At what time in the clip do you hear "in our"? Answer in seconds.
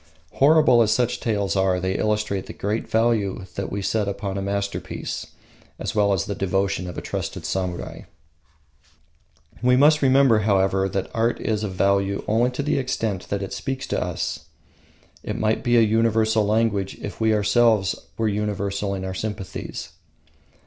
18.95-19.13